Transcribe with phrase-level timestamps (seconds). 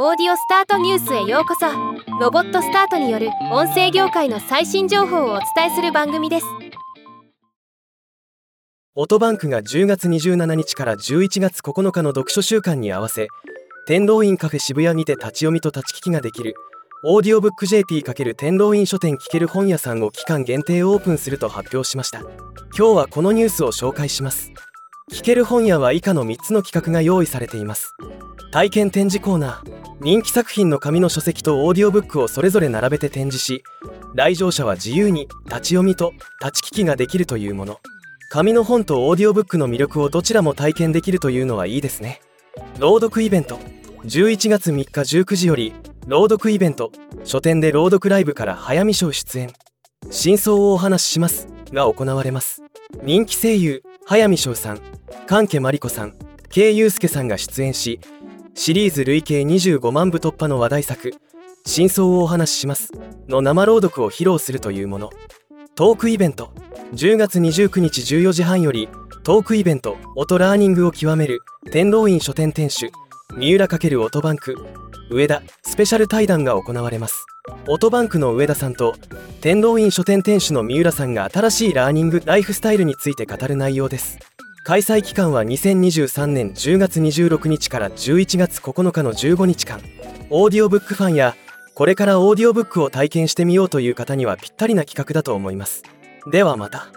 [0.00, 1.66] オーディオスタートニュースへようこそ。
[2.20, 6.46] ロボットスタートによる音声業界の最新情報をお伝えする番組です。
[8.94, 13.26] オトバンクが10月27日から11月9日の読書週間に合わせ
[13.88, 16.54] 天狼院カフェ渋谷にて立ち読みと立ち聞きができる
[17.04, 22.20] オーディオブック JP× 天狼院書店聞ける本屋さんを期間限定オープンすると発表しました。
[22.20, 24.52] 今日はこのニュースを紹介します。
[25.10, 27.94] 聞ける本屋は以下の3つの企画が用意されています。
[28.52, 29.77] 体験展示コーナー。
[30.00, 33.64] 人気作品の紙の書籍とオーディオブックをそれぞれ並べて展示し
[34.14, 37.80] 来場者は自由に立ち読みと立ち聞きができるというもの。
[38.30, 42.20] 紙の本とオーディオブックの魅力をどちらも体験できるというのはいいですね。
[42.78, 43.58] 朗読イベント。
[44.04, 45.74] 11月3日19時より
[46.06, 46.92] 朗読イベント。
[47.24, 49.52] 書店で朗読ライブから早見賞出演。
[50.10, 52.62] 真相をお話ししますが行われます。
[53.02, 54.80] 人気声優早見翔さん。
[55.26, 56.14] 関家真理子さん。
[56.50, 58.00] K 祐介さんが出演し
[58.60, 61.12] シリーズ累計25万部突破の話題作
[61.64, 62.90] 「真相をお話しします」
[63.28, 65.10] の生朗読を披露するというもの。
[65.76, 66.50] トークイベント
[66.92, 68.88] 10月29日14時半より
[69.22, 71.38] トークイベント「音ラーニングを極める
[71.70, 72.90] 天狼院書店店主
[73.36, 74.56] 三浦×オトバンク
[75.08, 77.24] 上田スペシャル対談が行われます。
[77.68, 78.96] オトバンクの上田さんと
[79.40, 84.18] 天狼院書店店主の三浦さんが新しいラーニングライフスタイルについて語る内容です。
[84.68, 89.80] 開催期間は2023年10月26日から11月9日の15日間。
[90.28, 91.34] オーディオブックファンや
[91.72, 95.84] これからオーディオブックを体験してみようという方にはぴったりな企画だと思います。
[96.30, 96.88] ではまた。